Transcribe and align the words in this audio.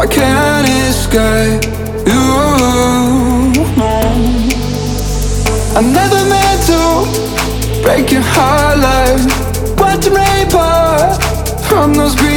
I 0.00 0.06
can't 0.06 0.66
escape 0.88 1.62
you. 2.06 2.24
I 5.76 5.82
never 5.82 6.20
meant 6.32 6.60
to 6.70 7.82
break 7.82 8.10
your 8.10 8.22
heart, 8.22 8.78
like 8.78 9.20
what 9.78 10.02
rainbow 10.06 11.12
from 11.68 11.92
those. 11.92 12.29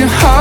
your 0.00 0.08
heart. 0.08 0.39